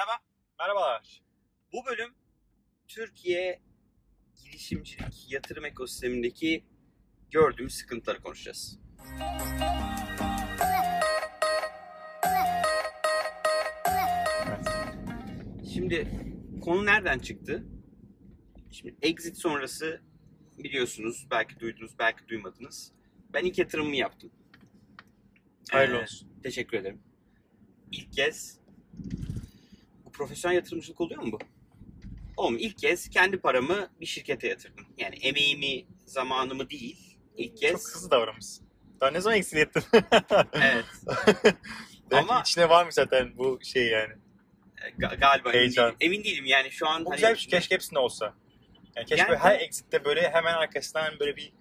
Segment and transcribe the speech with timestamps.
[0.00, 0.22] Merhaba.
[0.58, 1.22] Merhabalar.
[1.72, 2.14] Bu bölüm
[2.88, 3.62] Türkiye
[4.44, 6.64] girişimcilik yatırım ekosistemindeki
[7.30, 8.78] gördüğümüz sıkıntıları konuşacağız.
[14.48, 14.68] Evet.
[15.74, 16.08] Şimdi
[16.64, 17.64] konu nereden çıktı?
[18.70, 20.02] Şimdi exit sonrası
[20.58, 22.92] biliyorsunuz, belki duydunuz, belki duymadınız.
[23.32, 24.30] Ben ilk yatırımımı yaptım.
[25.70, 26.40] Hayırlı Ee, olsun.
[26.42, 27.02] Teşekkür ederim.
[27.92, 28.60] İlk kez
[30.20, 31.38] profesyonel yatırımcılık oluyor mu bu?
[32.36, 34.86] Oğlum ilk kez kendi paramı bir şirkete yatırdım.
[34.98, 37.18] Yani emeğimi, zamanımı değil.
[37.36, 37.72] İlk kez.
[37.72, 38.66] Çok hızlı davranmışsın.
[39.00, 39.82] Daha ne zaman eksik ettin?
[40.52, 40.84] Evet.
[42.12, 44.12] Ama- içine varmış zaten bu şey yani.
[44.98, 45.86] Ga- galiba emin Heyecan.
[45.86, 45.96] değilim.
[46.00, 47.50] Emin değilim yani şu an Bu hani- güzel bir şey.
[47.50, 48.34] Keşke hepsinde olsa.
[48.96, 51.52] Yani keşke Yani böyle her exitte böyle hemen arkasından böyle bir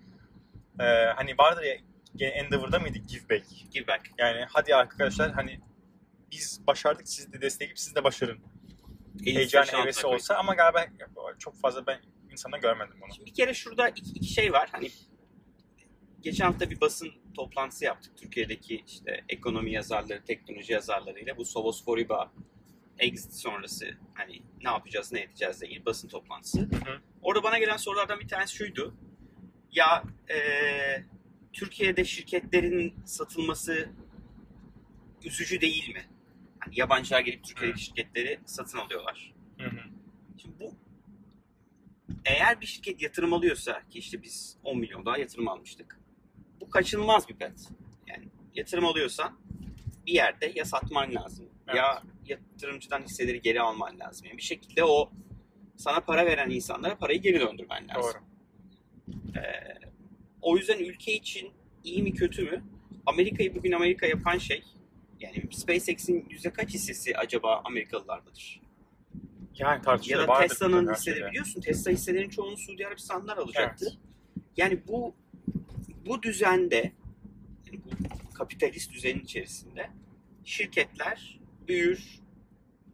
[0.80, 0.84] e,
[1.16, 1.64] hani vardır
[2.16, 2.98] ya Endeavor'da mıydı?
[2.98, 3.46] Give back.
[3.72, 4.02] give back.
[4.18, 5.60] Yani hadi arkadaşlar hani
[6.32, 8.40] biz başardık siz de destekleyip siz de başarın.
[9.24, 10.16] Heyecan koyun.
[10.16, 10.86] olsa ama galiba
[11.40, 13.14] çok fazla ben insanda görmedim bunu.
[13.16, 14.70] Şimdi bir kere şurada iki, iki şey var.
[14.72, 14.90] Hani
[16.22, 18.18] geçen hafta bir basın toplantısı yaptık.
[18.18, 22.32] Türkiye'deki işte ekonomi yazarları, teknoloji yazarlarıyla bu Sovos Foriba
[23.00, 26.60] exit sonrası hani ne yapacağız, ne edeceğiz ilgili basın toplantısı.
[26.62, 27.02] hı.
[27.22, 28.96] Orada bana gelen sorulardan bir tanesi şuydu.
[29.72, 31.06] Ya eee,
[31.54, 33.90] Türkiye'de şirketlerin satılması
[35.26, 36.02] üzücü değil mi?
[36.72, 39.34] Yabancılar gelip Türkiye'deki şirketleri satın alıyorlar.
[39.58, 39.82] Hı hı.
[40.42, 40.76] Şimdi bu
[42.26, 46.00] eğer bir şirket yatırım alıyorsa ki işte biz 10 milyon daha yatırım almıştık.
[46.62, 47.70] Bu kaçınılmaz bir bet.
[48.08, 49.40] Yani yatırım alıyorsan
[50.06, 54.28] bir yerde ya satman lazım ya yatırımcıdan hisseleri geri alman lazım.
[54.28, 55.12] Yani bir şekilde o
[55.78, 58.14] sana para veren insanlara parayı geri döndürmen lazım.
[58.14, 59.40] Doğru.
[59.40, 59.80] Ee,
[60.42, 61.52] o yüzden ülke için
[61.84, 62.64] iyi mi kötü mü?
[63.06, 64.64] Amerika'yı bugün Amerika yapan şey
[65.20, 68.62] yani SpaceX'in yüzde kaç hissesi acaba Amerikalılardadır?
[69.58, 70.28] Yani Ya tartışılır.
[70.28, 71.62] da Tesla'nın hisseleri biliyorsun.
[71.62, 73.86] Tesla hisselerin çoğunu Suudi Arabistanlar alacaktı.
[73.90, 73.98] Evet.
[74.58, 75.16] Yani bu
[76.06, 76.92] bu düzende
[77.66, 79.90] yani bu kapitalist düzenin içerisinde
[80.46, 82.20] şirketler büyür,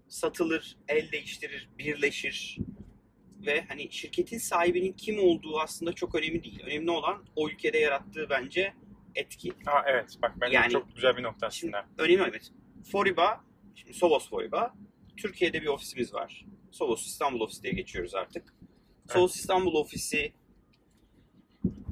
[0.08, 2.58] satılır, el değiştirir, birleşir
[3.46, 6.60] ve hani şirketin sahibinin kim olduğu aslında çok önemli değil.
[6.66, 8.74] Önemli olan o ülkede yarattığı bence
[9.16, 9.52] etki.
[9.66, 12.04] Ha, evet bak bence Yani- çok güzel bir nokta Şimdi aslında.
[12.04, 12.52] önemli evet.
[12.92, 13.44] Foriba,
[13.76, 14.74] şimdi Sovos Foriba.
[15.18, 16.46] Türkiye'de bir ofisimiz var.
[16.72, 18.54] Sovos İstanbul ofisi diye geçiyoruz artık.
[19.10, 20.34] Sovos İstanbul ofisi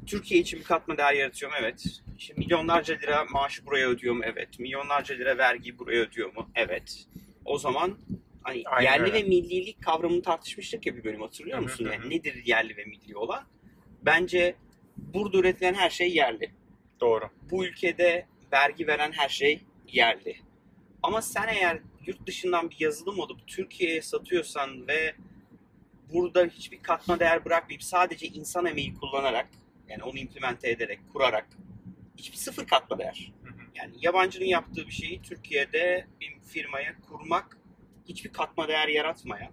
[0.07, 1.57] Türkiye için bir katma değer yaratıyor mu?
[1.61, 1.83] Evet.
[2.17, 4.21] İşte milyonlarca lira maaşı buraya ödüyor mu?
[4.25, 4.59] Evet.
[4.59, 6.49] Milyonlarca lira vergi buraya ödüyor mu?
[6.55, 7.05] Evet.
[7.45, 7.97] O zaman
[8.43, 9.13] hani Aynen yerli öyle.
[9.13, 11.85] ve millilik kavramını tartışmıştık ya bir bölüm hatırlıyor Hı hı musun?
[11.85, 13.43] hı Yani nedir yerli ve milli olan?
[14.01, 14.55] Bence
[14.97, 16.51] burada üretilen her şey yerli
[17.03, 17.29] Doğru.
[17.51, 20.37] bu ülkede vergi veren her şey yerli.
[21.03, 25.15] Ama sen eğer yurt dışından bir yazılım alıp Türkiye'ye satıyorsan ve
[26.13, 29.49] burada hiçbir katma değer bırakmayıp sadece insan emeği kullanarak
[29.89, 31.47] yani onu implemente ederek, kurarak
[32.17, 33.33] hiçbir sıfır katma değer.
[33.75, 37.57] Yani yabancının yaptığı bir şeyi Türkiye'de bir firmaya kurmak
[38.07, 39.51] hiçbir katma değer yaratmayan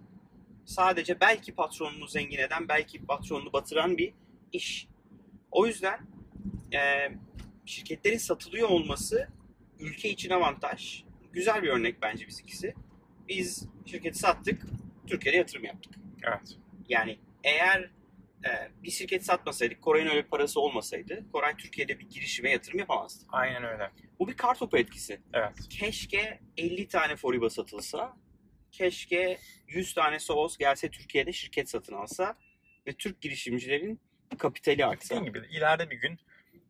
[0.65, 4.13] sadece belki patronunu zengin eden, belki patronunu batıran bir
[4.51, 4.87] iş.
[5.51, 5.99] O yüzden
[6.73, 7.11] eee
[7.65, 9.27] şirketlerin satılıyor olması
[9.79, 11.03] ülke için avantaj.
[11.33, 12.73] Güzel bir örnek bence bizimkisi.
[13.27, 14.63] Biz şirketi sattık,
[15.07, 15.93] Türkiye'de yatırım yaptık.
[16.23, 16.57] Evet.
[16.89, 17.89] Yani eğer
[18.45, 23.25] e, bir şirket satmasaydık, Koray'ın öyle parası olmasaydı, Koray Türkiye'de bir girişime yatırım yapamazdı.
[23.29, 23.91] Aynen öyle.
[24.19, 25.21] Bu bir kartopu etkisi.
[25.33, 25.53] Evet.
[25.69, 28.17] Keşke 50 tane Foriba satılsa,
[28.71, 32.37] keşke 100 tane Sovos gelse Türkiye'de şirket satın alsa
[32.87, 33.99] ve Türk girişimcilerin
[34.37, 35.15] kapitali artsa.
[35.15, 36.19] Dediğim gibi ileride bir gün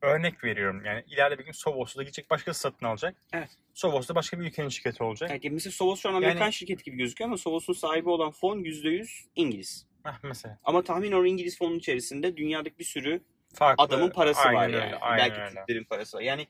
[0.02, 0.86] örnek veriyorum.
[0.86, 3.16] Yani ileride bir gün Sovos'u da gidecek başkası satın alacak.
[3.34, 3.50] Evet.
[3.74, 5.30] Sovos da başka bir ülkenin şirketi olacak.
[5.30, 8.60] Yani mesela Sovos şu an Amerikan Yani- şirketi gibi gözüküyor ama Sovos'un sahibi olan fon
[8.64, 9.86] %100 İngiliz.
[10.04, 10.60] Heh, mesela.
[10.64, 13.22] Ama tahmin o İngiliz fonun içerisinde dünyadaki bir sürü
[13.54, 13.84] Farklı.
[13.84, 14.96] adamın parası Aynen var öyle, yani.
[14.96, 15.56] Aynen Belki öyle.
[15.56, 16.22] Türklerin parası var.
[16.22, 16.48] Yani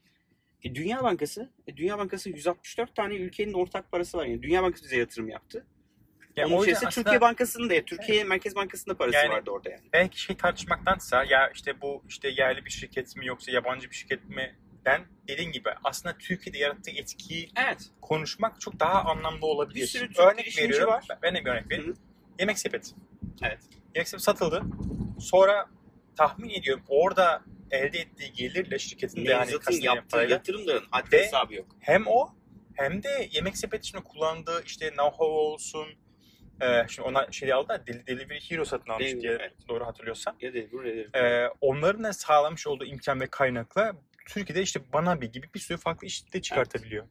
[0.64, 4.26] e, Dünya Bankası, e, Dünya Bankası 164 tane ülkenin ortak parası var.
[4.26, 5.66] Yani Dünya Bankası bize yatırım yaptı.
[6.36, 9.70] Yani Onun içerisinde aslında Türkiye Bankası'nın da, Türkiye Merkez Bankası'nın da parası Yani- vardı orada
[9.70, 9.82] yani.
[9.94, 14.30] belki şey tartışmaktansa ya işte bu işte yerli bir şirket mi yoksa yabancı bir şirket
[14.30, 14.56] mi
[14.86, 17.82] den dediğin gibi aslında Türkiye'de yarattığı etkiyi Evet.
[18.02, 19.82] konuşmak çok daha anlamlı olabilir.
[19.82, 20.88] Bir sürü Türk örnek veriyorum.
[20.94, 21.04] var.
[21.22, 21.92] Ben de bir örnek vereyim.
[21.92, 21.96] hı.
[22.40, 22.92] Yemek sepeti.
[23.44, 23.60] Evet.
[23.96, 24.62] Yemek sepeti satıldı.
[25.20, 25.66] Sonra
[26.18, 27.42] tahmin ediyorum orada
[27.72, 31.66] elde ettiği gelirle şirketin de kastediğim yaptığı yatırımların haddi hesabı yok.
[31.80, 32.30] hem o
[32.76, 35.88] hem de yemek sepeti için kullandığı işte know-how olsun.
[36.62, 39.54] Ee, şimdi ona şey aldı da Del- Delivery Hero satın almış Delivery, diye evet.
[39.68, 40.36] doğru hatırlıyorsam.
[40.42, 41.16] Ya nedir?
[41.16, 43.94] Ee, onların da sağlamış olduğu imkan ve kaynakla
[44.28, 47.08] Türkiye'de işte Banabi gibi bir sürü farklı iş de çıkartabiliyor.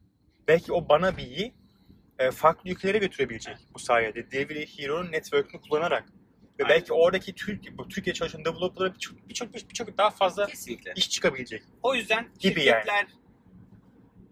[0.48, 1.54] Belki o Banabi'yi
[2.18, 4.30] e, farklı ülkelere götürebilecek bu sayede.
[4.30, 6.04] Delivery Hero'nun network'ünü kullanarak.
[6.58, 6.76] Ve Aynen.
[6.76, 10.92] belki oradaki Türk, bu Türkiye çalışan developer'lara birçok birçok birçok daha fazla Kesinlikle.
[10.96, 11.62] iş çıkabilecek.
[11.82, 13.06] O yüzden Gibi şirketler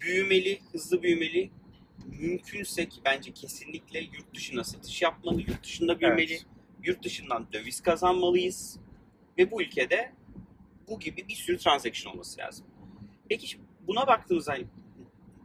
[0.00, 1.50] büyümeli, hızlı büyümeli.
[2.06, 6.32] Mümkünse ki bence kesinlikle yurt dışına satış yapmalı, yurt dışında büyümeli.
[6.32, 6.46] Evet.
[6.84, 8.80] Yurt dışından döviz kazanmalıyız.
[9.38, 10.12] Ve bu ülkede
[10.88, 12.66] bu gibi bir sürü transaction olması lazım.
[13.28, 14.66] Peki buna baktığımızda hani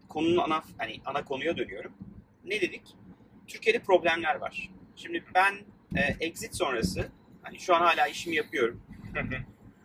[0.10, 1.94] konunun ana hani ana konuya dönüyorum.
[2.46, 2.82] Ne dedik?
[3.48, 4.70] Türkiye'de problemler var.
[4.96, 5.56] Şimdi ben
[5.96, 7.12] e, exit sonrası
[7.42, 8.82] hani şu an hala işimi yapıyorum.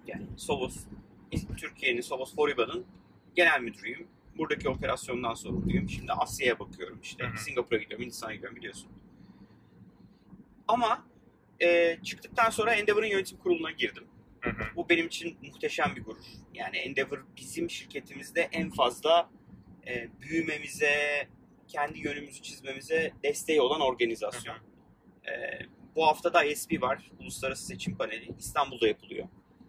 [0.07, 0.77] Yani Sovos,
[1.57, 2.87] Türkiye'nin Sovos Foriba'nın
[3.35, 4.09] genel müdürüyüm.
[4.39, 5.89] Buradaki operasyondan sorumluyum.
[5.89, 7.25] Şimdi Asya'ya bakıyorum işte.
[7.25, 7.39] Hı hı.
[7.39, 8.91] Singapur'a gidiyorum, Hindistan'a gidiyorum biliyorsun.
[10.69, 11.07] Ama
[11.61, 14.05] e, çıktıktan sonra Endeavor'ın yönetim kuruluna girdim.
[14.41, 14.77] Hı hı.
[14.77, 16.25] Bu benim için muhteşem bir gurur.
[16.55, 19.31] Yani Endeavor bizim şirketimizde en fazla
[19.87, 21.29] e, büyümemize,
[21.69, 24.57] kendi yönümüzü çizmemize desteği olan organizasyon.
[25.27, 25.33] E,
[25.97, 27.11] bu hafta da ISP var.
[27.21, 28.35] Uluslararası Seçim Paneli.
[28.39, 29.29] İstanbul'da yapılıyor.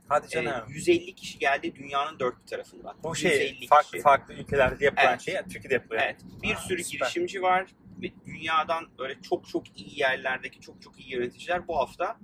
[0.10, 0.70] Hadi E, canım.
[0.70, 2.98] 150 kişi geldi dünyanın dört bir tarafından.
[3.04, 4.02] bu şey 150 farklı kişi.
[4.04, 5.22] farklı ülkelerde yapılan Evet.
[5.22, 6.02] şey Türkiye'de yapılıyor.
[6.06, 6.22] Evet.
[6.44, 7.06] Bir Aa, sürü süper.
[7.06, 7.66] girişimci var
[8.02, 12.18] ve dünyadan böyle çok çok iyi yerlerdeki çok çok iyi yöneticiler bu hafta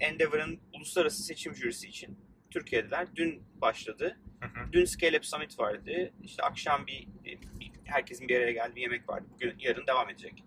[0.00, 2.18] Endeavor'ın uluslararası seçim jürisi için
[2.50, 3.06] Türkiye'deler.
[3.16, 4.18] Dün başladı.
[4.40, 4.72] Hı hı.
[4.72, 6.12] Dün Scale Up Summit vardı.
[6.22, 7.38] İşte akşam bir, bir-
[7.84, 9.26] herkesin bir araya geldiği bir yemek vardı.
[9.34, 10.44] Bugün yarın devam edecek.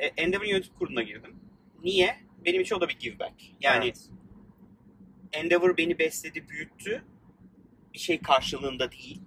[0.00, 1.36] E, Endeavor'ın yönetim kuruluna girdim.
[1.82, 2.16] Niye?
[2.44, 3.34] Benim için o da bir give back.
[3.60, 4.08] Yani Evet.
[5.32, 7.04] Endeavor beni besledi, büyüttü.
[7.94, 9.22] Bir şey karşılığında değil.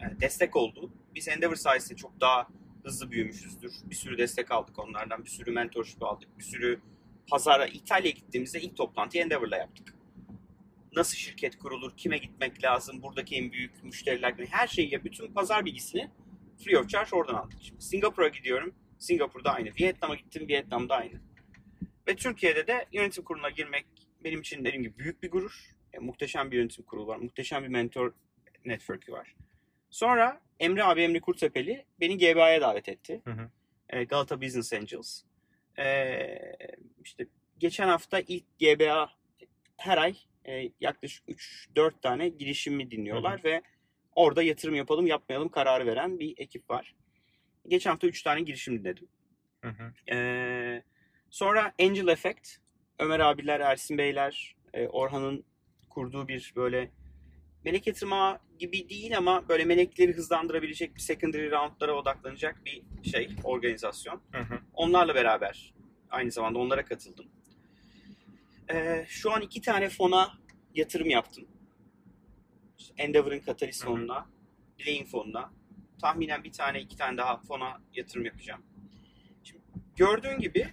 [0.00, 0.92] Yani destek oldu.
[1.14, 2.48] Biz Endeavor sayesinde çok daha
[2.84, 3.72] hızlı büyümüşüzdür.
[3.84, 5.24] Bir sürü destek aldık onlardan.
[5.24, 6.38] Bir sürü mentorship aldık.
[6.38, 6.80] Bir sürü
[7.30, 9.94] pazara İtalya'ya gittiğimizde ilk toplantıyı Endeavor'la yaptık.
[10.96, 16.10] Nasıl şirket kurulur, kime gitmek lazım, buradaki en büyük müşteriler, her şeyi bütün pazar bilgisini
[16.64, 17.58] free of charge oradan aldık.
[17.62, 18.74] Şimdi Singapur'a gidiyorum.
[18.98, 19.70] Singapur'da aynı.
[19.80, 20.48] Vietnam'a gittim.
[20.48, 21.20] Vietnam'da aynı.
[22.08, 23.86] Ve Türkiye'de de yönetim kuruluna girmek
[24.24, 25.76] benim için dediğim gibi büyük bir gurur.
[25.92, 27.16] E, muhteşem bir yönetim kurulu var.
[27.16, 28.12] Muhteşem bir mentor
[28.64, 29.36] network'ü var.
[29.90, 33.20] Sonra Emre abi Emre Kurtepeli beni GBA'ya davet etti.
[33.24, 33.50] Hı hı.
[33.90, 35.22] E, Galata Business Angels.
[35.78, 35.86] E,
[37.04, 37.26] işte
[37.58, 39.10] geçen hafta ilk GBA
[39.76, 43.62] her ay e, yaklaşık 3-4 tane girişimi dinliyorlar ve
[44.14, 46.94] orada yatırım yapalım yapmayalım kararı veren bir ekip var.
[47.68, 49.08] Geçen hafta 3 tane girişim dinledim.
[49.60, 50.14] Hı hı.
[50.14, 50.82] Ee,
[51.30, 52.48] sonra Angel Effect,
[52.98, 55.44] Ömer abiler, Ersin Beyler, e, Orhan'ın
[55.90, 56.90] kurduğu bir böyle
[57.64, 64.22] melek yatırma gibi değil ama böyle melekleri hızlandırabilecek bir secondary roundlara odaklanacak bir şey, organizasyon.
[64.32, 64.58] Hı hı.
[64.74, 65.74] Onlarla beraber
[66.10, 67.26] aynı zamanda onlara katıldım.
[68.70, 70.32] Ee, şu an iki tane fona
[70.74, 71.48] yatırım yaptım.
[72.78, 73.92] İşte Endeavor'ın Catalyst Hı hı.
[73.92, 74.26] fonuna,
[74.78, 75.52] Dilay'in fonuna.
[76.00, 78.62] Tahminen bir tane iki tane daha fona yatırım yapacağım.
[79.44, 79.62] Şimdi
[79.96, 80.68] gördüğün gibi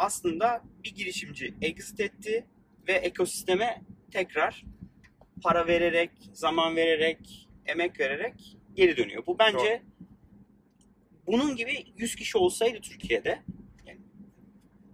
[0.00, 2.46] aslında bir girişimci exit etti
[2.88, 4.64] ve ekosisteme tekrar
[5.42, 9.26] para vererek, zaman vererek, emek vererek geri dönüyor.
[9.26, 9.82] Bu bence
[11.26, 13.42] bunun gibi 100 kişi olsaydı Türkiye'de
[13.86, 14.00] yani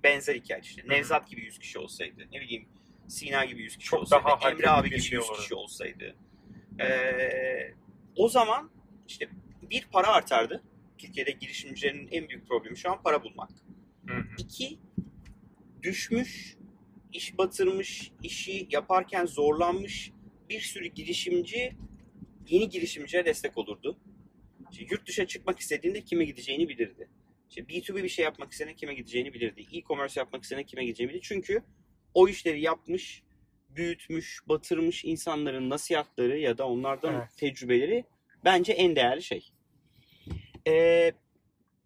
[0.03, 0.83] benzer hikaye işte.
[0.89, 2.21] Nevzat gibi 100 kişi olsaydı.
[2.33, 2.69] Ne bileyim
[3.09, 4.25] Sina gibi 100 kişi Çok olsaydı.
[4.25, 5.41] daha Emre abi gibi şey 100 olurdu.
[5.41, 6.17] kişi olsaydı.
[6.81, 7.75] Ee,
[8.17, 8.71] o zaman
[9.09, 9.29] işte
[9.71, 10.63] bir para artardı.
[10.99, 13.51] Türkiye'de girişimcilerin en büyük problemi şu an para bulmak.
[14.07, 14.23] Hı hı.
[14.39, 14.79] İki,
[15.87, 16.57] düşmüş,
[17.13, 20.13] iş batırmış, işi yaparken zorlanmış
[20.49, 21.77] bir sürü girişimci
[22.49, 23.99] yeni girişimciye destek olurdu.
[24.73, 27.09] İşte yurt dışına çıkmak istediğinde kime gideceğini bilirdi.
[27.49, 29.67] İşte B2B bir şey yapmak istediğinde kime gideceğini bilirdi.
[29.73, 31.27] E-commerce yapmak istediğinde kime gideceğini bilirdi.
[31.29, 31.63] Çünkü
[32.15, 33.23] o işleri yapmış,
[33.71, 37.37] büyütmüş, batırmış insanların nasihatleri ya da onlardan Evet.
[37.37, 38.05] tecrübeleri
[38.45, 39.51] bence en değerli şey.
[40.69, 41.13] Ee,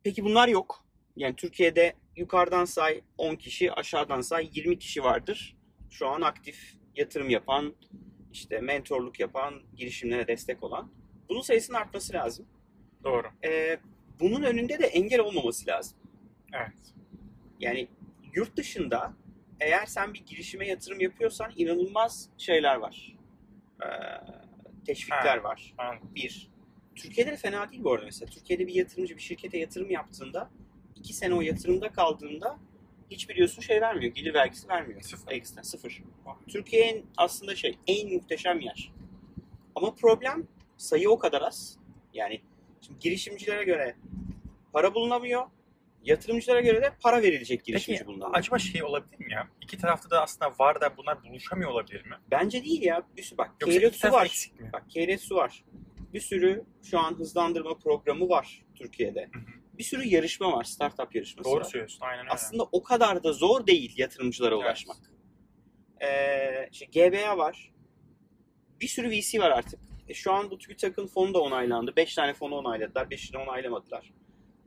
[0.02, 0.84] peki bunlar yok.
[1.16, 5.56] Yani Türkiye'de yukarıdan say 10 kişi, aşağıdan say 20 kişi vardır.
[5.90, 7.74] Şu an aktif yatırım yapan,
[8.32, 10.90] işte mentorluk yapan, girişimlere destek olan.
[11.28, 12.46] Bunun sayısının artması lazım.
[13.04, 13.26] Doğru.
[13.44, 13.78] Ee,
[14.20, 15.98] bunun önünde de engel olmaması lazım.
[16.52, 16.94] Evet.
[17.60, 17.88] Yani
[18.34, 19.12] yurt dışında
[19.60, 23.16] eğer sen bir girişime yatırım yapıyorsan inanılmaz şeyler var.
[23.82, 23.86] Ee,
[24.86, 25.44] teşvikler Ha.
[25.44, 25.74] var.
[25.78, 26.10] Anladım.
[26.14, 26.50] Bir.
[26.96, 28.30] Türkiye'de de fena değil bu arada mesela.
[28.30, 30.50] Türkiye'de bir yatırımcı bir şirkete yatırım yaptığında
[31.00, 32.58] iki sene o yatırımda kaldığında
[33.10, 34.14] hiç biliyorsun şey vermiyor.
[34.14, 35.00] Gelir vergisi vermiyor.
[35.00, 35.32] Sıfır.
[35.32, 36.02] Ekstra sıfır.
[36.48, 38.92] Türkiye'nin aslında şey en muhteşem yer.
[39.74, 41.78] Ama problem sayı o kadar az.
[42.14, 42.40] Yani
[42.80, 43.96] şimdi girişimcilere göre
[44.72, 45.46] para bulunamıyor.
[46.04, 48.38] Yatırımcılara göre de para verilecek girişimci Peki bulunamıyor.
[48.38, 49.48] acaba şey olabilir mi ya?
[49.60, 52.14] İki tarafta da aslında var da bunlar buluşamıyor olabilir mi?
[52.30, 53.02] Bence değil ya.
[53.16, 53.50] Bir sürü bak.
[53.60, 54.24] Yoksa iki Keyret su taraf var.
[54.26, 54.70] eksik mi?
[54.72, 55.64] Bak Keyret su var.
[56.14, 59.28] Bir sürü şu an hızlandırma programı var Türkiye'de.
[59.32, 59.59] Hı hı.
[59.80, 60.64] Bir sürü yarışma var.
[60.64, 61.64] Startup yarışması Doğru var.
[61.64, 61.98] söylüyorsun.
[62.00, 62.30] Aynen öyle.
[62.30, 64.64] Aslında o kadar da zor değil yatırımcılara Evet.
[64.64, 64.96] ulaşmak.
[66.02, 67.72] Ee, işte GBA var.
[68.80, 69.80] Bir sürü VC var artık.
[70.08, 71.96] E, şu an bu TÜBİTAK'ın fonu da onaylandı.
[71.96, 73.06] 5 tane fonu onayladılar.
[73.06, 74.12] 5'ini onaylamadılar.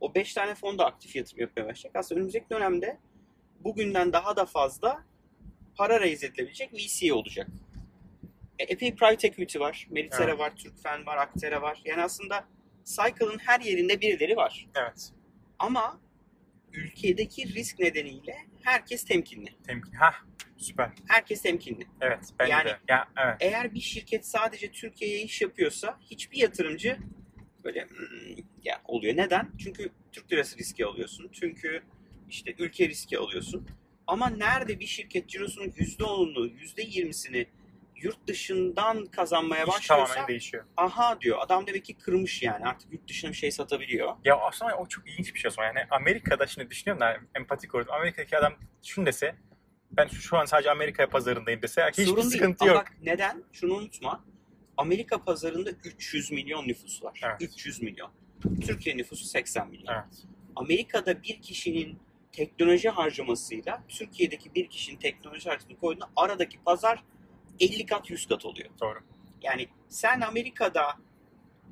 [0.00, 1.96] O 5 tane fon da aktif yatırım yapmaya başlayacak.
[1.96, 2.98] Aslında önümüzdeki dönemde
[3.60, 5.04] bugünden daha da fazla
[5.76, 7.48] para raise edilebilecek VC olacak.
[8.58, 9.86] E, epey private equity var.
[9.90, 10.38] Meritere Evet.
[10.38, 11.80] var, Türkfen var, Aktere var.
[11.84, 12.44] Yani aslında
[12.84, 14.66] Cycle'ın her yerinde birileri var.
[14.74, 15.10] Evet.
[15.58, 16.00] Ama
[16.72, 19.50] ülkedeki risk nedeniyle herkes temkinli.
[19.66, 19.92] Temkin.
[19.92, 20.14] Hah.
[20.56, 20.90] Süper.
[21.08, 21.86] Herkes temkinli.
[22.00, 22.20] Evet.
[22.38, 22.78] Bence Yani- de.
[22.88, 23.36] Ya, evet.
[23.40, 26.98] Eğer bir şirket sadece Türkiye'ye iş yapıyorsa hiçbir yatırımcı
[27.64, 29.16] böyle "Hmm," ya oluyor.
[29.16, 29.50] Neden?
[29.58, 31.28] Çünkü Türk lirası riski alıyorsun.
[31.32, 31.82] Çünkü
[32.30, 33.68] işte ülke riski alıyorsun.
[34.06, 37.46] Ama nerede bir şirket cirosunun %10'unu, %20'sini
[37.96, 40.64] yurt dışından kazanmaya İş başlıyorsa tamamen değişiyor.
[40.76, 41.38] aha diyor.
[41.40, 42.64] Adam demek ki kırmış yani.
[42.66, 44.16] Artık yurt dışına bir şey satabiliyor.
[44.24, 45.66] Ya aslında o çok ilginç bir şey zaman.
[45.66, 49.34] Yani Amerika'da şimdi düşünüyorum da empatik olarak Amerika'daki adam şunu dese
[49.90, 52.30] ben şu- an sadece Amerika pazarındayım dese hiçbir Sorun değil.
[52.30, 52.80] sıkıntı Ama yok.
[52.82, 53.44] bak neden?
[53.52, 54.24] Şunu unutma.
[54.76, 57.20] Amerika pazarında 300 milyon nüfus var.
[57.24, 57.36] Evet.
[57.42, 58.10] 300 milyon.
[58.66, 59.94] Türkiye nüfusu 80 milyon.
[59.94, 60.22] Evet.
[60.56, 61.98] Amerika'da bir kişinin
[62.32, 67.04] teknoloji harcamasıyla Türkiye'deki bir kişinin teknoloji harcamasını koyduğunda aradaki pazar
[67.60, 68.70] 50 kat 100 kat oluyor.
[68.80, 68.98] Doğru.
[69.42, 70.96] Yani sen Amerika'da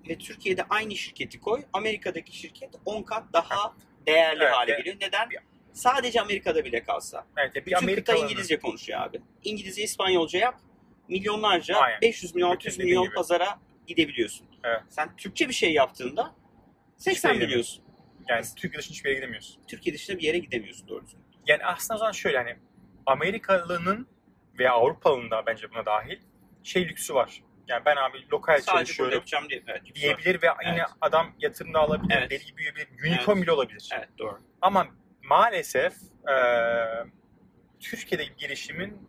[0.09, 1.63] ve Türkiye'de aynı şirketi koy.
[1.73, 3.75] Amerika'daki şirket 10 kat daha
[4.07, 4.97] değerli Evet, hale geliyor.
[5.01, 5.29] Neden?
[5.73, 7.27] Sadece Amerika'da bile kalsa.
[7.37, 9.21] Evet, bir Bütün kıta Amerikalı'nın İngilizce konuşuyor abi.
[9.45, 10.61] İngilizce, İspanyolca yap.
[11.09, 12.01] Milyonlarca, Aynen.
[12.01, 13.15] 500 milyon, 600 Dediğin milyon gibi.
[13.15, 14.47] pazara gidebiliyorsun.
[14.65, 14.81] Evet.
[14.89, 16.35] Sen Türkçe bir şey yaptığında
[16.97, 17.85] 80 yere biliyorsun.
[18.29, 19.63] yani Türkiye dışında hiçbir yere gidemiyorsun.
[19.69, 21.17] Türkiye dışında bir yere gidemiyorsun doğrusu.
[21.47, 22.57] Yani aslında o zaman şöyle hani
[23.07, 24.07] Amerikalı'nın
[24.59, 26.19] veya Avrupalı'nın da bence buna dahil
[26.63, 27.43] şey lüksü var.
[27.69, 29.63] Yani ben abi lokal Sadece çalışıyorum yapacağım diye.
[29.67, 30.89] Evet, diyebilir ve yine Evet.
[31.01, 32.31] adam yatırım da alabilir, Evet.
[32.31, 33.89] deli gibi büyüyebilir, unicorn bile olabilir.
[33.95, 34.39] Evet doğru.
[34.63, 34.87] Ama
[35.23, 35.95] maalesef
[36.29, 36.35] e,
[37.81, 39.09] Türkiye'de girişimin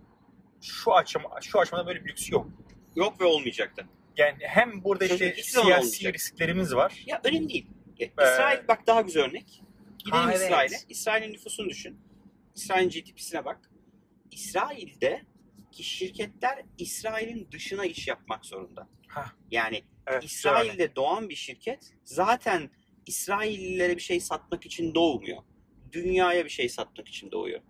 [0.61, 2.47] şu aşama, şu aşamada böyle bir lüksü yok.
[2.95, 3.81] Yok ve olmayacak da.
[4.17, 6.13] Yani hem burada Çünkü işte zaman siyasi olmayacak.
[6.13, 7.03] risklerimiz var.
[7.05, 7.67] Ya önemli değil.
[7.99, 9.63] Ya, İsrail bak daha güzel örnek.
[9.99, 10.41] Gidelim Ha, evet.
[10.41, 10.75] İsrail'e.
[10.89, 11.99] İsrail'in nüfusunu düşün.
[12.55, 13.69] İsrail'in GDP'sine bak.
[14.31, 15.21] İsrail'de
[15.73, 18.87] ki şirketler İsrail'in dışına iş yapmak zorunda.
[19.07, 19.33] Hah.
[19.51, 22.69] Yani Evet, İsrail'de doğan bir şirket zaten
[23.05, 25.37] İsraillilere bir şey satmak için doğmuyor.
[25.91, 27.61] Dünyaya bir şey satmak için doğuyor.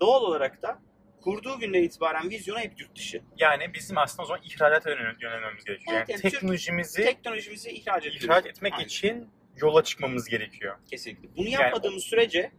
[0.00, 0.82] Doğal olarak da
[1.20, 3.22] kurduğu günden itibaren vizyonu hep yurt dışı.
[3.38, 5.96] Yani bizim aslında o zaman ihracata yönel- yönelmemiz gerekiyor.
[5.96, 8.84] Evet, yani yani teknolojimizi Teknolojimizi ihraç etmek, ihraç etmek Aynen.
[8.84, 10.78] için yola çıkmamız gerekiyor.
[10.90, 11.36] Kesinlikle.
[11.36, 12.52] Bunu Yani yapmadığımız sürece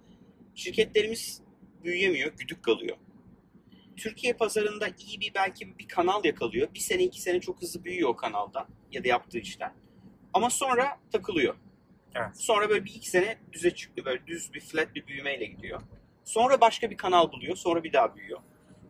[0.55, 1.41] şirketlerimiz
[1.83, 2.97] büyüyemiyor, güdük kalıyor.
[3.97, 6.73] Türkiye pazarında iyi bir belki bir kanal yakalıyor.
[6.73, 9.73] Bir sene iki sene çok hızlı büyüyor o kanaldan ya da yaptığı işten.
[10.33, 11.55] Ama sonra takılıyor.
[12.15, 12.37] Evet.
[12.37, 14.05] Sonra böyle bir iki sene düze çıkıyor.
[14.05, 15.81] Böyle düz bir flat bir büyümeyle gidiyor.
[16.23, 17.55] Sonra başka bir kanal buluyor.
[17.55, 18.39] Sonra bir daha büyüyor.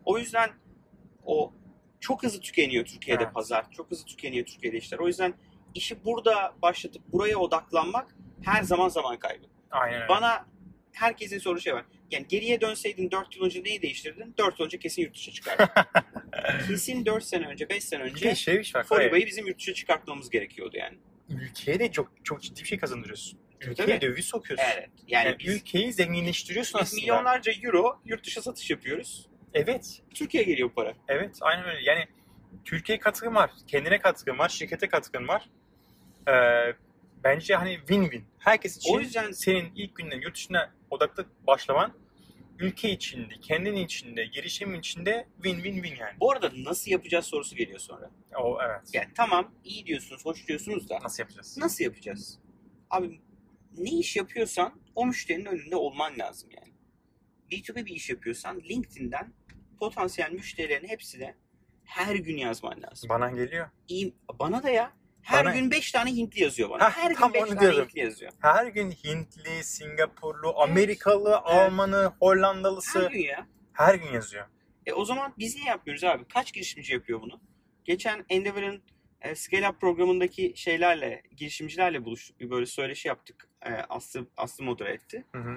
[0.04, 0.50] O yüzden
[1.24, 1.52] o
[2.00, 3.34] çok hızlı tükeniyor Türkiye'de Evet.
[3.34, 3.70] pazar.
[3.70, 4.98] Çok hızlı tükeniyor Türkiye'de işler.
[4.98, 5.34] O yüzden
[5.74, 9.46] işi burada başlatıp buraya odaklanmak her zaman zaman kaybı.
[9.70, 10.08] Aynen öyle.
[10.08, 10.46] Bana
[10.92, 11.84] herkesin soru şey var.
[12.10, 14.34] Yani geriye dönseydin 4 yıl önce neyi değiştirdin?
[14.38, 15.68] 4 yıl önce kesin yurt dışına çıkardın.
[16.68, 20.98] kesin 4 sene önce, 5 sene önce şey Foriba'yı bizim yurt dışına çıkartmamız gerekiyordu yani.
[21.28, 23.38] Ülkeye de çok çok ciddi bir şey kazandırıyorsun.
[23.60, 24.00] Ülkeye tabii.
[24.00, 24.66] döviz sokuyorsun.
[24.74, 24.88] Evet.
[25.08, 27.00] Yani, Yani biz, ülkeyi zenginleştiriyorsun biz aslında.
[27.00, 29.28] milyonlarca euro yurt dışı satış yapıyoruz.
[29.54, 30.02] Evet.
[30.14, 30.94] Türkiye'ye geliyor bu para.
[31.08, 31.38] Evet.
[31.40, 31.80] Aynen öyle.
[31.82, 32.04] Yani
[32.64, 33.50] Türkiye'ye katkın var.
[33.66, 34.48] Kendine katkın var.
[34.48, 35.50] Şirkete katkın var.
[36.28, 36.74] Ee,
[37.24, 38.22] bence hani win-win.
[38.38, 41.92] Herkes için O yüzden senin ilk günden yurt dışına odaklı başlaman
[42.58, 46.16] ülke içinde, kendin içinde, girişimin içinde win-win-win yani.
[46.20, 48.10] bu arada nasıl yapacağız sorusu geliyor sonra.
[48.36, 48.90] O evet.
[48.92, 51.58] Yani tamam iyi diyorsunuz, hoş diyorsunuz da Nasıl yapacağız?
[51.58, 52.38] nasıl yapacağız?
[52.90, 53.20] Abi
[53.78, 56.72] ne iş yapıyorsan o müşterinin önünde olman lazım yani.
[57.50, 59.32] B2B bir iş yapıyorsan LinkedIn'den
[59.80, 61.34] potansiyel müşterilerin hepsine
[61.84, 63.08] her gün yazman lazım.
[63.08, 63.68] Bana geliyor.
[63.88, 64.92] İyi, bana da ya.
[65.28, 66.84] Her Bana- gün 5 tane Hintli yazıyor bana.
[66.84, 67.82] Hah, her gün 5 onu tane diyordum.
[67.84, 68.32] Hintli yazıyor.
[68.40, 73.46] Her gün Hintli, Singapurlu, Amerikalı, Almanı, Hollandalısı Her gün ya.
[73.72, 74.46] her gün yazıyor.
[74.86, 76.24] E o zaman biz niye yapmıyoruz abi?
[76.28, 77.40] Kaç girişimci yapıyor bunu?
[77.84, 78.82] Geçen Endeavor'ın
[79.20, 82.40] e, Scale Up programındaki şeylerle, girişimcilerle buluştuk.
[82.40, 83.48] Bir böyle söyleşi yaptık.
[83.62, 85.24] E, Aslı, Aslı modere etti.
[85.32, 85.56] Hı hı.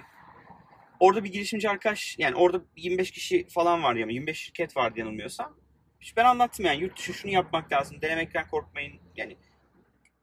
[0.99, 5.57] Orada bir girişimci arkadaş, yani orada 25 kişi falan vardı yani 25 şirket vardı yanılmıyorsam.
[6.01, 8.93] İşte ben anlattım yani yurt dışı şunu yapmak lazım, denemekten korkmayın.
[9.15, 9.37] Yani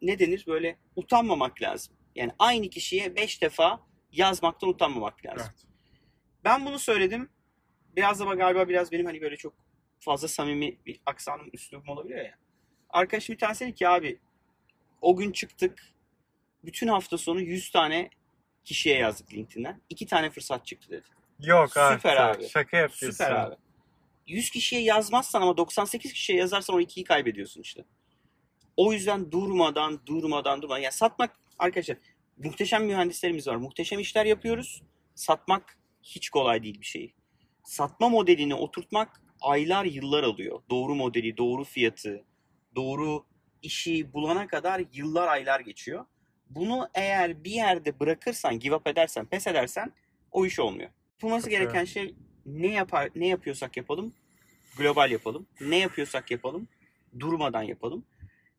[0.03, 1.95] ne denir böyle utanmamak lazım.
[2.15, 3.81] Yani aynı kişiye 5 defa
[4.13, 5.47] yazmaktan utanmamak lazım.
[5.51, 5.67] Evet.
[6.45, 7.31] Ben bunu söyledim.
[7.97, 9.55] Biraz da galiba biraz benim hani böyle çok
[10.01, 12.35] fazla samimi bir aksanım, üslubum olabiliyor ya.
[12.91, 14.19] Arkadaşım bir tanesi dedi ki abi
[15.01, 15.83] o gün çıktık.
[16.65, 18.11] Bütün hafta sonu 100 tane
[18.65, 19.81] kişiye yazdık LinkedIn'den.
[19.89, 21.07] İki tane fırsat çıktı dedi.
[21.41, 22.43] Yok Süper artık.
[22.43, 22.49] abi.
[22.49, 23.11] Şaka yapıyorsun.
[23.11, 23.55] Süper abi.
[24.27, 27.85] 100 kişiye yazmazsan ama 98 kişiye yazarsan o ikiyi kaybediyorsun işte.
[28.79, 30.79] O yüzden durmadan durmadan durmadan.
[30.79, 31.97] Yani satmak arkadaşlar
[32.37, 33.57] muhteşem mühendislerimiz var.
[33.57, 34.83] Muhteşem işler yapıyoruz.
[35.15, 37.15] Satmak hiç kolay değil bir şey.
[37.65, 40.63] Satma modelini oturtmak aylar yıllar alıyor.
[40.71, 42.25] Doğru modeli, doğru fiyatı,
[42.77, 43.25] doğru
[43.63, 46.05] işi bulana kadar yıllar aylar geçiyor.
[46.51, 49.93] Bunu eğer bir yerde bırakırsan, give up edersen, pes edersen
[50.33, 50.91] o iş olmuyor.
[51.13, 52.15] Yapılması gereken şey
[52.47, 54.15] ne yapar ne yapıyorsak yapalım
[54.77, 55.47] global yapalım.
[55.61, 56.69] Ne yapıyorsak yapalım
[57.21, 58.05] durmadan yapalım.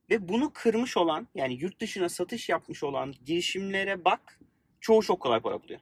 [0.09, 4.39] Ve bunu kırmış olan yani yurt dışına satış yapmış olan girişimlere bak
[4.81, 5.79] çoğu çok kolay para buluyor.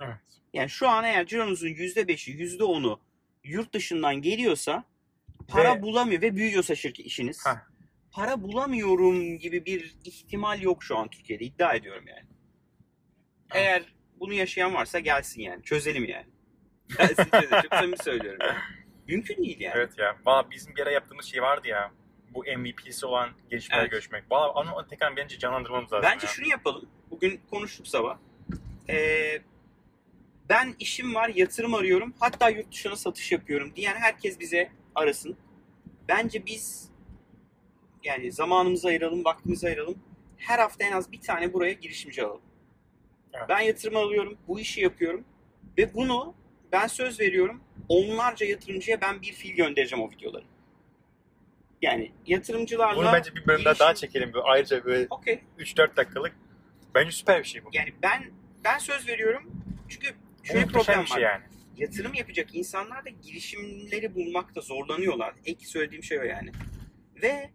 [0.00, 0.16] Evet.
[0.52, 3.00] Yani şu an eğer cironuzun %5'i %10'u
[3.44, 4.84] yurt dışından geliyorsa
[5.48, 7.46] para Ve- bulamıyor ve büyüyorsa şirket işiniz.
[7.46, 7.70] Heh.
[8.12, 12.26] Para bulamıyorum gibi bir ihtimal yok şu an Türkiye'de iddia ediyorum yani.
[13.54, 13.82] Eğer
[14.20, 15.62] bunu yaşayan varsa gelsin yani.
[15.62, 16.26] Çözelim yani.
[16.98, 17.62] Gelsin çözelim.
[17.62, 18.38] Çok samimi söylüyorum.
[18.40, 18.58] Yani.
[19.08, 19.74] Mümkün değil yani.
[19.76, 20.16] Evet ya.
[20.26, 21.92] Valla bizim bir ara yaptığımız şey vardı ya.
[22.30, 23.90] Bu MVP'si olan gelişmelere Evet.
[23.90, 24.24] görüşmek.
[24.30, 26.10] Valla onu tekrar bence canlandırmamız lazım.
[26.12, 26.32] Bence ya.
[26.32, 26.88] şunu yapalım.
[27.10, 28.18] Bugün konuştuk sabah.
[28.88, 29.42] Ee,
[30.48, 32.14] ben işim var, yatırım arıyorum.
[32.20, 35.36] Hatta yurt dışına satış yapıyorum diyen herkes bize arasın.
[36.08, 36.90] Bence biz
[38.04, 39.98] yani zamanımızı ayıralım, vaktimizi ayıralım.
[40.36, 42.40] Her hafta en az bir tane buraya girişimci alalım.
[43.32, 43.44] Evet.
[43.48, 45.24] Ben yatırım alıyorum, bu işi yapıyorum.
[45.78, 46.34] Ve bunu
[46.72, 47.60] ben söz veriyorum.
[47.88, 50.44] Onlarca yatırımcıya ben bir fil göndereceğim o videoları.
[51.82, 52.96] Yani yatırımcılarla...
[52.96, 54.32] Bunu bence bir bölüm daha, çekelim.
[54.32, 55.40] Böyle ayrıca böyle Okey.
[55.58, 56.32] 3-4 dakikalık.
[56.94, 57.68] Bence süper bir şey bu.
[57.72, 58.30] Yani ben
[58.64, 59.62] ben söz veriyorum.
[59.88, 60.06] Çünkü
[60.42, 61.14] şöyle bir Muhteşem problem bir var.
[61.14, 61.44] şey yani.
[61.76, 65.34] Yatırım yapacak insanlar da girişimleri bulmakta zorlanıyorlar.
[65.44, 66.52] İlk söylediğim şey o yani.
[67.22, 67.50] Ve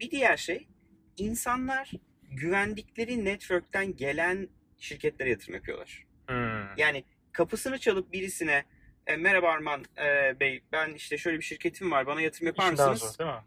[0.00, 0.68] bir diğer şey
[1.16, 1.90] insanlar
[2.30, 6.06] güvendikleri network'ten gelen şirketlere yatırım yapıyorlar.
[6.26, 6.76] Hmm.
[6.76, 8.64] Yani kapısını çalıp birisine
[9.06, 12.72] e, merhaba Arman e, Bey ben işte şöyle bir şirketim var bana yatırım yapar İşin
[12.72, 13.00] mısınız?
[13.00, 13.42] zor değil mi?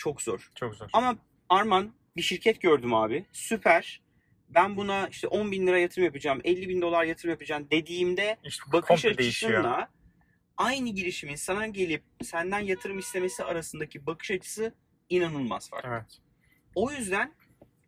[0.00, 0.50] Çok zor.
[0.54, 0.88] Çok zor.
[0.92, 1.16] Ama
[1.48, 3.24] Arman bir şirket gördüm abi.
[3.32, 4.00] Süper.
[4.48, 8.62] Ben buna işte 10 bin lira yatırım yapacağım, 50 bin dolar yatırım yapacağım dediğimde İşte
[8.72, 9.52] bakış komple değişiyor.
[9.52, 9.88] açısınla
[10.56, 14.74] aynı girişimin sana gelip senden yatırım istemesi arasındaki bakış açısı
[15.08, 15.88] inanılmaz farklı.
[15.88, 16.18] Evet.
[16.74, 17.34] O yüzden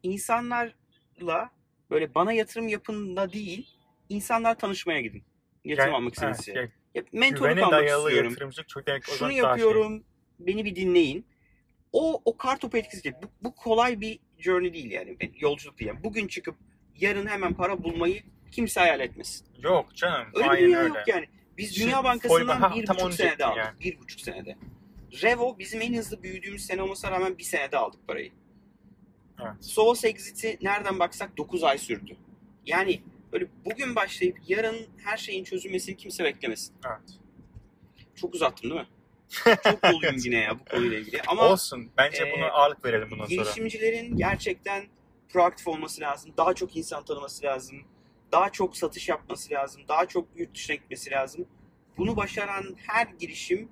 [0.02, 1.50] insanlarla
[1.90, 3.70] böyle bana yatırım yapın da değil,
[4.08, 5.24] insanlar tanışmaya gidin.
[5.64, 8.30] Yatırım Yani- almak evet, istediğiniz yani Ya Mentorluk almak istiyorum.
[8.30, 9.36] yatırımcılık çok demek Şunu daha şey.
[9.38, 10.04] yapıyorum,
[10.38, 11.26] beni bir dinleyin.
[11.92, 13.12] O o kar topu etkisi.
[13.12, 15.16] Bu, bu kolay bir journey değil yani.
[15.38, 15.88] Yolculuk değil.
[15.88, 16.56] Yani bugün çıkıp
[16.96, 19.46] yarın hemen para bulmayı kimse hayal etmesin.
[19.62, 20.26] Yok canım.
[20.34, 20.98] Öyle aynen bir dünya öyle.
[20.98, 21.28] yok yani.
[21.58, 23.58] Biz Şimdi Dünya Bankası'ndan Foyba- ha, bir buçuk senede aldık.
[23.58, 23.80] yani.
[23.80, 24.56] Bir buçuk senede.
[25.22, 28.32] Revo bizim en hızlı büyüdüğümüz sene olmasına rağmen bir senede aldık parayı.
[29.40, 29.52] Evet.
[29.64, 32.16] Soğos Exit'i nereden baksak 9 ay sürdü.
[32.66, 33.02] Yani
[33.32, 36.74] böyle bugün başlayıp yarın her şeyin çözülmesini kimse beklemesin.
[36.86, 37.18] Evet.
[38.14, 38.86] Çok uzattım değil mi?
[39.32, 41.22] Çok doluyum yine ya bu konuyla ilgili.
[41.26, 41.90] Ama Olsun.
[41.98, 43.42] Bence e, buna ağırlık verelim bundan sonra.
[43.42, 44.84] girişimcilerin gerçekten
[45.28, 46.32] proaktif olması lazım.
[46.36, 47.78] Daha çok insan tanıması lazım.
[48.32, 49.82] Daha çok satış yapması lazım.
[49.88, 51.46] Daha çok yurt dışına gitmesi lazım.
[51.96, 53.68] Bunu başaran her girişim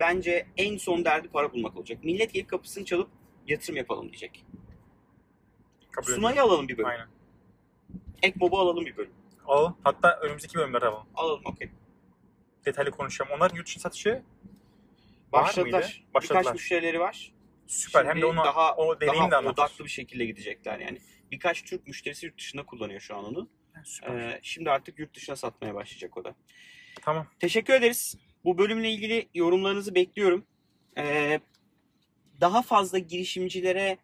[0.00, 2.04] bence en son derdi para bulmak olacak.
[2.04, 3.10] Millet gelip kapısını çalıp
[3.46, 4.44] yatırım yapalım diyecek.
[5.90, 6.88] Kabul Sunay'ı alalım bir bölüm.
[6.88, 7.06] Aynen.
[8.22, 9.12] Ekmob'u alalım bir bölüm.
[9.46, 9.76] Alalım.
[9.84, 11.06] Hatta önümüzdeki bölümlerde alalım.
[11.14, 11.70] Alalım okey.
[12.66, 13.32] Detaylı konuşalım.
[13.36, 14.22] Onların yurt dışı satışı
[15.32, 15.82] Başladılar.
[15.82, 16.14] mıydı?
[16.14, 16.40] Başladılar.
[16.40, 17.32] Birkaç müşterileri var.
[17.66, 18.04] Süper.
[18.04, 19.62] Hem Şimdi de onu, daha, o deneyim de daha anlatır.
[19.62, 20.98] odaklı bir şekilde gidecekler yani.
[21.30, 23.48] Birkaç Türk müşterisi yurt dışında kullanıyor şu an onu.
[23.84, 24.14] Süper.
[24.14, 26.34] Ee, şimdi artık yurt dışına satmaya başlayacak o da.
[27.02, 27.26] Tamam.
[27.40, 28.16] Teşekkür ederiz.
[28.44, 30.46] Bu bölümle ilgili yorumlarınızı bekliyorum.
[30.98, 31.40] Ee,
[32.40, 33.98] daha fazla girişimcilere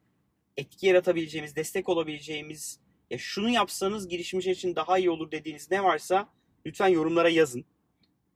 [0.56, 6.28] etki yaratabileceğimiz, destek olabileceğimiz, ya şunu yapsanız girişimciler için daha iyi olur dediğiniz ne varsa
[6.66, 7.64] lütfen yorumlara yazın.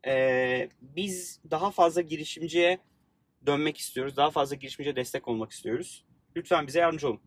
[0.06, 2.78] Ee, biz daha fazla girişimciye
[3.46, 4.16] dönmek istiyoruz.
[4.16, 6.04] Daha fazla girişimciye destek olmak istiyoruz.
[6.36, 7.20] Lütfen bize yardımcı olun.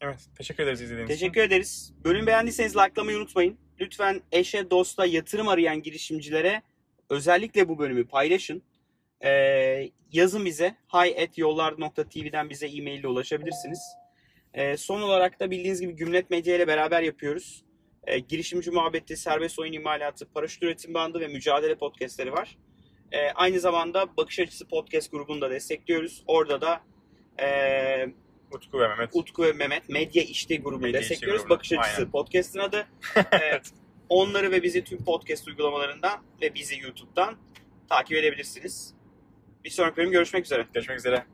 [0.00, 0.28] Evet.
[0.38, 1.20] Teşekkür ederiz izlediğiniz için.
[1.20, 1.92] Teşekkür ederiz.
[2.04, 3.58] Bölüm beğendiyseniz likelamayı unutmayın.
[3.80, 6.62] Lütfen eşe, dosta yatırım arayan girişimcilere
[7.10, 8.62] özellikle bu bölümü paylaşın.
[9.24, 13.80] Ee, yazın bize hi@yollar.tv'den bize e-mail ile ulaşabilirsiniz.
[14.54, 17.64] Ee, son olarak da bildiğiniz gibi Gümlet Medya ile beraber yapıyoruz.
[18.06, 22.58] Ee, girişimci muhabbeti, serbest oyun imalatı, paraşüt üretim bandı ve mücadele podcastleri var.
[23.12, 26.24] Ee, aynı zamanda Bakış Açısı Podcast grubunu da destekliyoruz.
[26.26, 26.80] Orada da
[27.42, 28.06] ee,
[28.52, 29.10] Utku ve Mehmet.
[29.12, 31.42] Utku ve Mehmet Medya İşte grubunu Medya İşte destekliyoruz.
[31.42, 32.10] grubu, Bakış Açısı aynen.
[32.10, 32.86] Podcast'ın adı.
[33.16, 33.60] Ee,
[34.08, 37.36] onları ve bizi tüm podcast uygulamalarından ve bizi YouTube'dan
[37.88, 38.94] takip edebilirsiniz.
[39.64, 40.66] Bir sonraki bölüm görüşmek üzere.
[40.74, 41.24] Görüşmek üzere.